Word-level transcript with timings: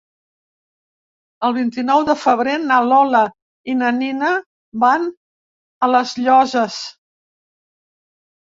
El 1.49 1.53
vint-i-nou 1.57 2.05
de 2.07 2.15
febrer 2.21 2.55
na 2.63 2.79
Lola 2.87 3.21
i 3.73 3.77
na 3.83 3.93
Nina 3.99 4.33
van 4.87 5.07
a 5.89 5.93
les 5.93 6.17
Llosses. 6.25 6.83